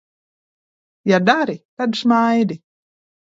[1.11, 2.57] Ja dari, tad smaidi!